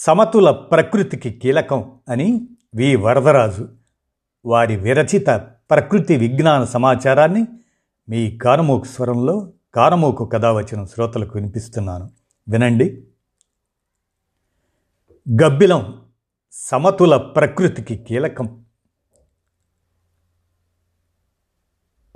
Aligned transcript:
సమతుల 0.00 0.50
ప్రకృతికి 0.50 1.30
కీలకం 1.32 2.00
అని 2.08 2.48
వి. 2.74 2.96
వరదరాజు 2.96 3.68
వారి 4.44 4.76
విరచిత 4.76 5.26
ప్రకృతి 5.70 6.16
విజ్ఞాన 6.16 6.64
సమాచారాన్ని 6.64 7.46
మీ 8.08 8.36
కానమోకు 8.36 8.84
స్వరంలో 8.84 9.52
కానమోకు 9.74 10.24
కథ 10.24 10.44
వచ్చిన 10.44 10.84
శ్రోతలకు 10.84 11.32
వినిపిస్తున్నాను. 11.34 12.10
వినండి. 12.48 13.04
గబ్బిలం 15.42 16.08
సమతుల 16.52 17.16
ప్రకృతికి 17.16 17.96
కీలకం. 17.96 18.64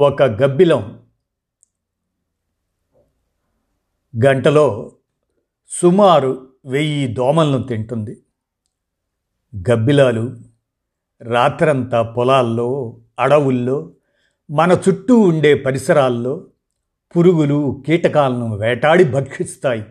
ఒక 0.00 0.22
గబ్బిలం 0.22 1.06
గంటలో 4.26 4.92
సుమారు 5.68 6.51
వెయ్యి 6.66 7.06
దోమలను 7.06 7.62
తింటుంది. 7.62 8.22
గబ్బిలాలు 9.70 10.36
రాత్రంతా 11.22 12.02
పొలాల్లో 12.02 12.98
అడవుల్లో 13.18 13.92
మన 14.50 14.78
చుట్టూ 14.88 15.18
ఉండే 15.18 15.54
పరిసరాల్లో 15.54 16.46
పురుగులు 17.16 17.82
కీటకాలను 17.86 18.56
వేటాడి 18.56 19.04
భక్షిస్తాయి. 19.04 19.84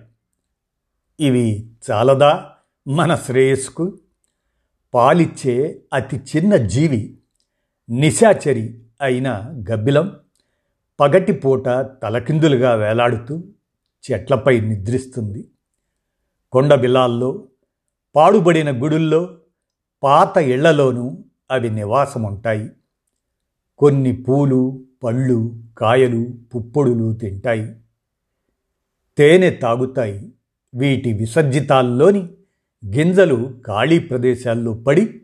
ఇవి 1.20 1.72
చాలదా 1.92 2.52
మన 2.88 3.16
శ్రేయస్కు 3.16 4.00
పాలిచ్చే 4.94 5.82
అతి 5.94 6.18
చిన్న 6.18 6.56
జీవి 6.56 7.18
నిశాచరి 7.90 8.80
అయిన 9.02 9.34
గబ్బిలం 9.72 10.16
పగటిపూట 11.00 11.66
తలకిందులుగా 12.04 12.74
వేలాడుతూ 12.76 13.44
చెట్లపై 14.12 14.60
నిద్రిస్తుంది. 14.60 15.48
కొండ 16.52 16.76
బిలాల్లో 16.76 17.48
పాడుబడిన 18.16 18.84
గుడుల్లో 18.84 19.38
పాత 20.04 20.38
ఇళ్ళలోనూ 20.38 21.24
అవి 21.52 21.70
నివాసం 21.70 22.24
ఉంటాయి 22.24 22.70
కొన్ని 23.78 24.24
పూలు 24.24 24.84
పళ్ళు 25.04 25.64
కాయలు 25.78 26.28
పుప్పొడులు 26.56 27.14
తింటాయి. 27.14 27.76
తేనె 29.18 29.50
తాగుతాయి. 29.50 30.34
వీటి 30.76 31.14
విసర్జితాల్లోని 31.14 32.20
గింజలు 32.86 33.62
ఖాళీ 33.68 34.00
ప్రదేశాల్లో 34.00 34.74
పడి 34.74 35.22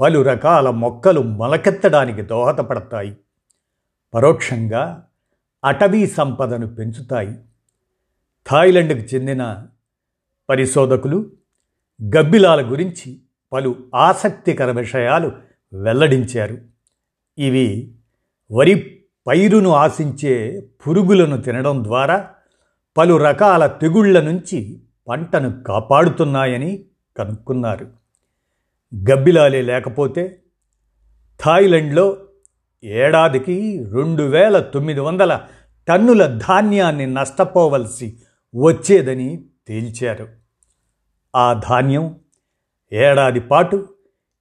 పలు 0.00 0.22
రకాల 0.22 0.70
మొక్కలు 0.70 1.20
మొలకెత్తడానికి 1.20 2.22
దోహదపడతాయి. 2.22 3.16
పరోక్షంగా 4.14 5.06
అటవీ 5.64 6.06
సంపదను 6.06 6.74
పెంచుతాయి. 6.74 7.38
థాయిలాండ్కు 8.50 9.14
చెందిన 9.14 9.66
పరిశోధకులు 10.48 11.30
గబ్బిలాల 12.16 12.70
గురించి 12.70 13.20
పలు 13.52 13.76
ఆసక్తికర 13.94 14.70
విషయాలు 14.70 15.32
వెల్లడించారు. 15.72 16.58
ఇవి 17.38 17.94
వరి 18.52 19.00
పైరును 19.26 19.70
ఆశించే 19.70 20.60
పురుగులను 20.60 21.40
తినడం 21.42 21.84
ద్వారా 21.84 22.30
పలు 22.96 23.16
రకాల 23.16 23.66
తెగుళ్ళ 23.66 24.20
నుంచి 24.20 24.80
పంటను 25.08 25.62
కాపాడుతున్నాయని 25.62 26.84
కనుక్కున్నారు. 27.16 27.86
గబ్బిలాలే 28.96 29.62
లేకపోతే 29.62 30.42
థాయిలాండ్లో 31.40 32.16
ఏడాదికి 32.84 33.84
రెండు 33.92 34.22
వేల 34.22 34.58
తొమ్మిది 34.58 35.00
వందల 35.00 35.40
టన్నుల 35.88 36.38
ధాన్యాన్ని 36.48 37.06
నష్టపోవలసి 37.06 38.18
వచ్చేదని 38.56 39.44
తేల్చారు. 39.68 40.37
ఆ 41.36 41.52
ధాన్యం 41.52 42.20
ఏడాది 42.92 43.40
పాటు 43.40 43.94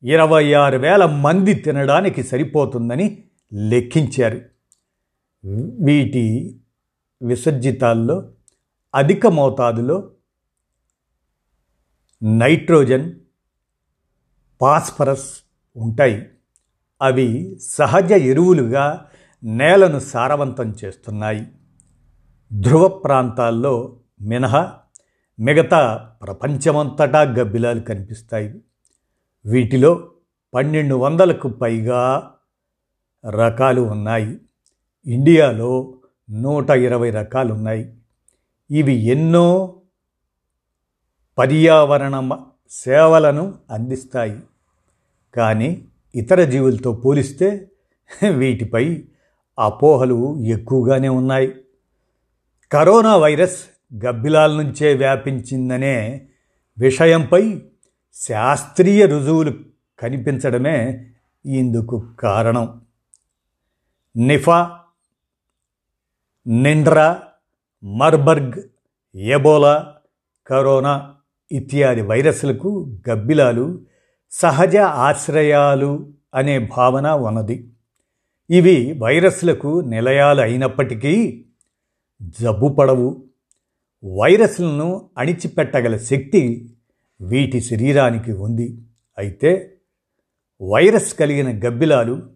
ఇరవై 0.03 0.53
ఆరు 0.53 0.78
వేల 0.78 1.06
మంది 1.06 1.53
తినడానికి 1.53 2.24
సరిపోతుందని 2.24 3.24
లెక్కించారు. 3.53 4.42
వీటి 5.86 6.56
విసర్జితాల్లో 7.22 8.31
అధిక 8.96 9.28
మోతాదులో 9.28 10.12
నైట్రోజన్ 12.24 13.12
పాస్ఫరస్ 14.62 15.34
ఉంటాయి. 15.78 16.30
అవి 17.02 17.59
సహజ 17.64 18.12
ఎరువులుగా 18.12 19.09
నేలను 19.44 20.00
సారవంతం 20.00 20.75
చేస్తున్నాయి. 20.86 21.48
ధ్రువ 22.54 22.88
ప్రాంతాల్లో 22.88 24.00
మినహా 24.22 24.80
మిగతా 25.40 26.12
ప్రపంచమంతటా 26.22 27.22
గబ్బిలాలు 27.22 27.80
కనిపిస్తాయి. 27.80 28.62
వీటిలో 29.46 30.12
పన్నెండు 30.53 30.96
వందలకు 30.96 31.50
పైగా 31.50 32.31
రకాలు 33.30 33.81
ఉన్నాయి. 33.81 34.42
ఇండియాలో 35.06 35.98
నూట 36.30 36.70
ఇరవై 36.70 37.09
రకాలు 37.09 37.53
ఉన్నాయి 37.53 37.94
ఇవి 38.72 38.94
ఎన్నో 38.94 39.81
పర్యావరణ 41.38 42.40
సేవలను 42.69 43.56
అందిస్తాయి. 43.72 44.44
కానీ 45.36 45.86
ఇతర 46.16 46.44
జీవులతో 46.44 46.94
పోలిస్తే 46.94 47.72
వీటిపై 48.38 49.04
అపోహలు 49.59 50.40
ఎక్కువగానే 50.40 51.09
ఉన్నాయి. 51.09 51.54
కరోనా 52.72 53.18
వైరస్ 53.18 53.76
గబ్బిలాల 53.96 54.52
నుంచే 54.52 54.94
వ్యాపించిందనే 54.94 56.28
విషయంపై 56.80 57.62
శాస్త్రీయ 58.14 59.06
రుజువులు 59.06 59.53
కనిపించడమే 60.00 61.08
ఇందుకు 61.46 62.08
కారణం. 62.20 62.81
నిఫా 64.18 64.80
నిండ్రా 66.48 67.22
మర్బర్గ్ 67.84 68.64
ఎబోలా 69.18 69.96
కరోనా 70.48 71.16
ఇత్యాది 71.52 72.02
వైరస్లకు 72.02 72.98
గబ్బిలాలు 73.09 73.81
సహజ 74.31 74.78
ఆశ్రయాలు 74.78 76.14
అనే 76.36 76.59
భావన 76.59 77.08
ఉన్నది. 77.08 77.69
ఇవి 78.50 79.00
వైరస్లకు 79.02 79.81
నిలయాలు 79.81 80.42
అయినప్పటికీ 80.42 81.46
జబ్బు 82.24 82.68
పడవు 82.68 83.26
వైరస్లను 84.03 85.09
అణిచిపెట్టగల 85.18 85.97
శక్తి 85.97 86.74
వీటి 87.22 87.62
శరీరానికి 87.62 88.31
ఉంది. 88.31 88.78
అయితే 89.18 89.74
వైరస్ 90.62 91.13
కలిగిన 91.13 91.68
గబ్బిలాలు 91.68 92.30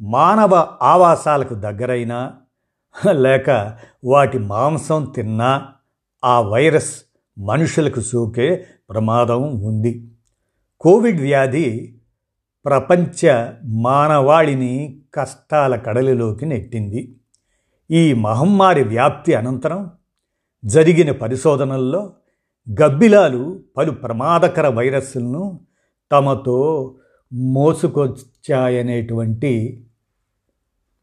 మానవ 0.00 0.78
ఆవాసాలకు 0.82 1.54
దగ్గరైనా 1.54 2.34
లేక 3.12 3.78
వాటి 4.04 4.38
మాంసం 4.38 5.12
తిన్నా 5.16 5.68
ఆ 6.24 6.40
వైరస్ 6.40 7.02
మనుషులకు 7.38 8.00
సోకే 8.00 8.64
ప్రమాదం 8.90 9.60
ఉంది. 9.60 10.08
కోవిడ్ 10.80 11.20
వ్యాధి 11.20 11.94
ప్రపంచ 12.64 13.48
మానవాళిని 13.64 15.00
కష్టాల 15.14 15.76
కడలిలోకి 15.76 16.46
నెట్టింది. 16.46 17.16
ఈ 17.90 18.12
మహమ్మారి 18.12 18.84
వ్యాప్తి 18.84 19.34
అనంతరం 19.34 19.90
జరిగిన 20.64 21.12
పరిశోధనల్లో 21.12 22.12
గబ్బిలాలు 22.82 23.62
పలు 23.76 23.90
ప్రమాదకర 23.90 24.68
వైరస్లను 24.68 25.60
తమతో 26.12 26.98
మోసుకొచ్చాయనేటువంటి 27.32 29.84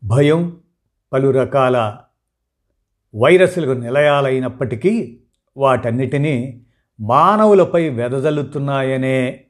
భయం 0.03 0.61
పలు 1.13 1.29
రకాల 1.29 1.97
వైరస్లకు 3.15 3.71
నిలయాలైనప్పటికీ 3.71 5.19
వాటన్నిటినీ 5.57 6.65
మానవులపై 6.99 7.89
వెదజల్లుతున్నాయనే 7.89 9.43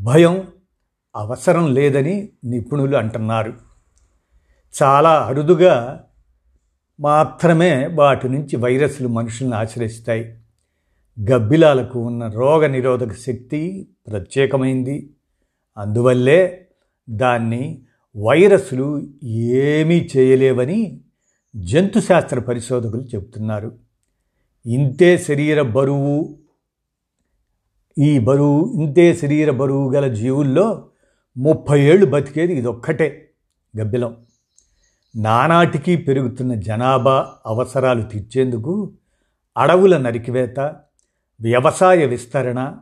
భయం 0.00 0.46
అవసరం 1.16 1.74
లేదని 1.74 2.28
నిపుణులు 2.44 2.96
అంటున్నారు. 2.96 3.52
చాలా 4.82 5.10
అరుదుగా 5.10 6.04
మాత్రమే 7.00 7.86
వాటి 7.86 8.28
నుంచి 8.28 8.56
వైరస్లు 8.56 9.08
మనుషులను 9.08 9.56
ఆశ్రయిస్తాయి. 9.56 10.38
గబ్బిలాలకు 11.30 11.98
ఉన్న 11.98 12.26
రోగ 12.28 12.66
నిరోధక 12.66 13.12
శక్తి 13.12 13.88
ప్రత్యేకమైంది. 14.06 15.10
అందువల్లే 15.76 16.68
దాన్ని 17.10 17.82
వైరస్లు 18.16 19.02
ఏమీ 19.24 20.08
చేయలేవని 20.16 21.00
జంతుశాస్త్ర 21.56 22.38
పరిశోధకులు 22.38 23.02
చెబుతున్నారు. 23.02 23.78
ఇంతే 24.66 25.18
శరీర 25.18 25.62
బరువు 25.62 26.38
ఈ 27.98 28.18
బరువు 28.18 28.72
ఇంతే 28.74 29.14
శరీర 29.14 29.50
బరువు 29.50 29.92
గల 29.92 30.14
జీవుల్లో 30.14 30.88
ముప్పై 31.36 31.80
ఏళ్ళు 31.80 32.06
బతికేది 32.06 32.54
ఇదొక్కటే 32.54 33.30
గబ్బిలం. 33.80 34.25
నానాటికి 35.16 35.96
పెరుగుతున్న 35.96 36.54
జనాభా 36.54 37.32
అవసరాలు 37.46 38.02
తీర్చేందుకు 38.02 38.92
అడవుల 39.56 39.96
నరికివేత 39.96 40.60
వ్యవసాయ 41.40 42.06
విస్తరణ 42.06 42.76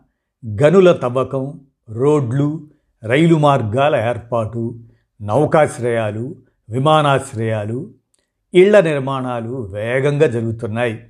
గనుల 0.62 0.92
తవ్వకం 0.92 1.60
రోడ్లు 1.88 2.69
రైలు 3.02 3.34
మార్గాల 3.34 3.96
ఏర్పాటు 3.96 4.78
నౌకాశ్రయాలు 5.22 6.36
విమానాశ్రయాలు 6.70 7.90
ఇళ్ళ 8.54 8.81
నిర్మాణాలు 8.81 9.70
వేగంగా 9.72 10.26
జరుగుతున్నాయి. 10.26 11.06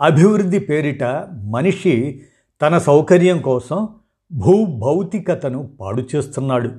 అభివృద్ధి 0.00 0.58
పేరిట 0.58 1.04
మనిషి 1.32 2.22
తన 2.62 2.78
సౌకర్యం 2.78 3.38
కోసం 3.38 3.88
భూభౌతికతను 4.32 5.76
పాడు 5.80 6.08
చేస్తున్నాడు 6.16 6.70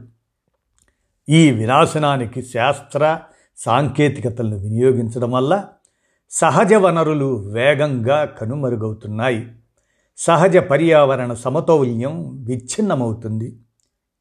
ఈ 1.30 1.52
వినాశనానికి 1.52 2.42
శాస్త్ర 2.42 3.20
సాంకేతికతలను 3.66 4.58
వినియోగించడం 4.58 5.32
వల్ల 5.32 5.66
సహజ 6.30 6.74
వనరులు 6.74 7.36
వేగంగా 7.36 8.26
కనుమరుగవుతున్నాయి. 8.26 9.52
సహజ 10.18 10.58
పర్యావరణ 10.58 11.34
సమతౌల్యం 11.34 12.46
విచ్ఛిన్నమవుతుంది. 12.46 13.58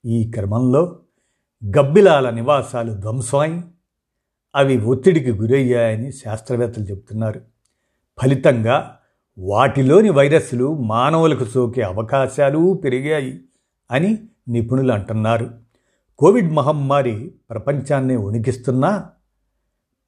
ఈ 0.05 0.31
క్రమంలో 0.31 0.99
గబ్బిలాల 1.79 2.31
నివాసాలు 2.31 2.93
ధ్వంసమై 2.93 3.61
అవి 4.56 4.76
ఒత్తిడికి 4.76 5.32
గురయ్యాయని 5.32 6.12
శాస్త్రవేత్తలు 6.12 6.85
చెబుతున్నారు. 6.85 7.40
ఫలితంగా 8.23 8.96
వాటిలోని 9.38 10.11
వైరస్లు 10.11 10.75
మానవులకు 10.75 11.44
సోకే 11.44 11.82
అవకాశాలు 11.82 12.81
పెరిగాయి 12.85 13.44
అని 13.90 14.19
నిపుణులు 14.49 14.93
అంటున్నారు. 14.93 15.50
కోవిడ్ 16.19 16.52
మహమ్మారి 16.52 17.35
ప్రపంచాన్నే 17.50 18.17
ఉణికిస్తున్నా 18.17 19.11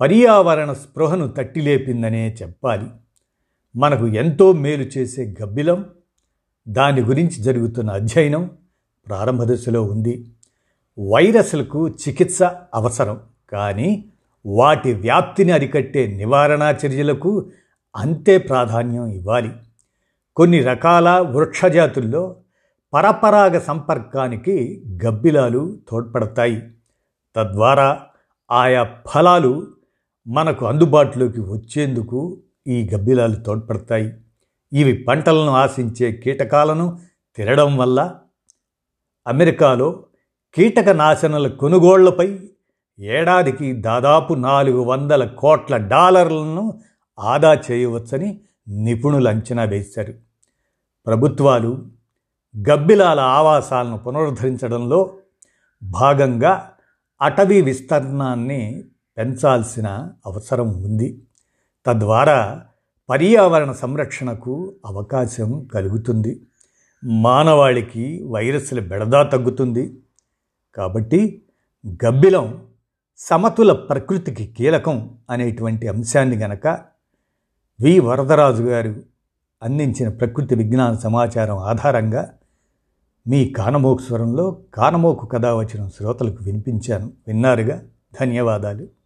పర్యావరణ 0.00 0.72
స్పృహను 0.72 1.28
తట్టిలేపిందనే 1.28 2.36
చెప్పాలి. 2.42 2.86
మనకు 3.76 4.06
ఎంతో 4.06 4.52
మేలు 4.52 4.82
చేసే 4.82 5.34
గబ్బిలం 5.42 5.86
దాని 6.68 7.00
గురించి 7.00 7.42
జరుగుతున్న 7.42 7.90
అధ్యయనం 7.90 8.50
ప్రారంభ 9.08 9.42
దశలో 9.42 9.82
ఉంది. 9.82 10.30
వైరస్లకు 11.08 11.88
చికిత్స 11.88 12.42
అవసరం 12.74 13.20
కానీ 13.52 14.04
వాటి 14.46 14.92
వ్యాప్తిని 14.92 15.52
అరికట్టే 15.52 16.06
నివారణా 16.06 16.70
చర్యలకు 16.70 17.50
అంతే 17.96 18.38
ప్రాధాన్యం 18.38 19.06
ఇవ్వాలి. 19.06 19.52
కొన్ని 20.36 20.62
రకాల 20.62 21.10
వృక్షజాతుల్లో 21.10 22.36
పరపరాగ 22.94 23.58
సంపర్కానికి 23.58 24.84
గబ్బిలాలు 25.06 25.78
తోడ్పడతాయి. 25.88 26.62
తద్వారా 27.36 28.00
ఆయా 28.50 28.96
ఫలాలు 29.14 29.79
మనకు 30.26 30.66
అందుబాటులోకి 30.66 31.40
వచ్చేందుకు 31.40 32.40
ఈ 32.66 32.90
గబ్బిలాలు 32.94 33.34
తోడ్పడతాయి. 33.34 34.12
ఇవి 34.72 34.92
పంటలను 34.92 35.50
ఆశించే 35.50 36.12
కీటకాలను 36.12 36.98
తినడం 37.36 37.76
వల్ల 37.76 38.14
అమెరికాలో 39.26 40.04
కీటక 40.54 40.88
నాశనల 40.88 41.48
కొనుగోళ్ళపై 41.48 42.38
ఏడాదికి 42.98 43.72
దాదాపు 43.72 44.34
నాలుగు 44.34 44.80
వందల 44.80 45.24
కోట్ల 45.24 45.76
డాలర్లను 45.76 46.80
ఆదా 47.20 47.54
చేయవచ్చని 47.54 48.40
నిపుణులు 48.68 49.28
అంచనా 49.28 49.62
వేశారు. 49.62 50.14
ప్రభుత్వాలు 51.06 51.86
గబ్బిలాల 52.70 53.20
ఆవాసాలను 53.20 53.98
పునరుద్ధరించడంలో 53.98 55.12
భాగంగా 55.82 56.70
అటవీ 57.22 57.62
విస్తరణాన్ని 57.62 58.84
పెంచాల్సిన 59.20 60.08
అవసరం 60.26 60.68
ఉంది. 60.82 61.22
తద్వారా 61.86 62.66
పర్యావరణ 63.10 63.72
సంరక్షణకు 63.72 64.74
అవకాశం 64.86 65.64
కలుగుతుంది. 65.64 66.46
మానవాళికి 67.04 68.22
వైరస్ల 68.22 68.80
బెడదా 68.80 69.22
తగ్గుతుంది. 69.22 70.00
కాబట్టి 70.74 71.42
గబ్బిలం 71.88 72.62
సమతుల 73.16 73.72
ప్రకృతికి 73.72 74.46
కీలకం 74.46 75.18
అనేటువంటి 75.30 75.88
అంశాన్ని 75.88 76.36
గనక 76.36 76.66
వి. 77.80 78.00
వరదరాజు 78.00 78.62
గారు 78.62 78.94
అందించిన 79.62 80.08
ప్రకృతి 80.08 80.54
విజ్ఞాన 80.54 80.94
సమాచారం 80.94 81.56
ఆధారంగా 81.56 82.32
మీ 83.28 83.50
కానమోకు 83.50 84.02
స్వరంలో 84.02 84.58
కానమోకు 84.74 85.26
కథ 85.26 85.46
వచ్చిన 85.46 85.88
శ్రోతలకు 85.88 86.44
వినిపించాను. 86.44 87.12
విన్నారుగా? 87.26 87.82
ధన్యవాదాలు. 88.20 88.99